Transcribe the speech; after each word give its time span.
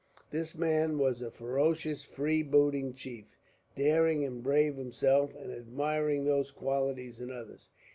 This 0.31 0.57
man 0.57 0.97
was 0.97 1.21
a 1.21 1.29
ferocious 1.29 2.03
free 2.03 2.41
booting 2.41 2.95
chief, 2.95 3.37
daring 3.75 4.25
and 4.25 4.41
brave 4.41 4.75
himself, 4.75 5.35
and 5.35 5.51
admiring 5.51 6.25
those 6.25 6.49
qualities 6.49 7.19
in 7.21 7.29
others. 7.29 7.69